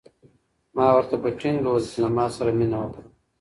ما 0.75 0.87
ورته 0.95 1.15
په 1.23 1.29
ټینګه 1.39 1.69
وویل 1.69 1.85
چې 1.91 1.97
له 2.03 2.09
ما 2.15 2.25
سره 2.35 2.51
مینه 2.59 2.77
وکړه. 2.79 3.03